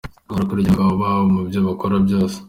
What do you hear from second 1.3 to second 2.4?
mu byo bakora byose.